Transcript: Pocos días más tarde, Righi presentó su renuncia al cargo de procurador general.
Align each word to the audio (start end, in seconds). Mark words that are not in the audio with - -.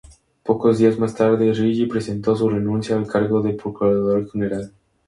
Pocos 0.43 0.79
días 0.79 0.97
más 0.97 1.13
tarde, 1.13 1.53
Righi 1.53 1.85
presentó 1.85 2.35
su 2.35 2.49
renuncia 2.49 2.95
al 2.95 3.05
cargo 3.05 3.39
de 3.43 3.53
procurador 3.53 4.27
general. 4.31 4.73